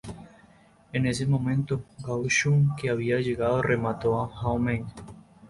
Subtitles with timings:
[0.93, 4.87] En ese momento Gao Shun que había llegado remató a Hao Meng.